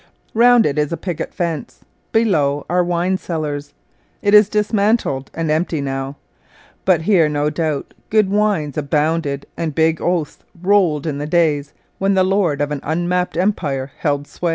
Round 0.33 0.65
it 0.65 0.79
is 0.79 0.91
a 0.91 0.97
picket 0.97 1.31
fence; 1.31 1.81
below 2.11 2.65
are 2.67 2.83
wine 2.83 3.19
cellars. 3.19 3.75
It 4.23 4.33
is 4.33 4.49
dismantled 4.49 5.29
and 5.35 5.51
empty 5.51 5.79
now; 5.79 6.15
but 6.85 7.01
here 7.03 7.29
no 7.29 7.51
doubt 7.51 7.93
good 8.09 8.27
wines 8.31 8.79
abounded 8.79 9.45
and 9.55 9.75
big 9.75 10.01
oaths 10.01 10.39
rolled 10.59 11.05
in 11.05 11.19
the 11.19 11.27
days 11.27 11.73
when 11.99 12.15
the 12.15 12.23
lords 12.23 12.63
of 12.63 12.71
an 12.71 12.79
unmapped 12.81 13.37
empire 13.37 13.91
held 13.99 14.25
sway. 14.25 14.49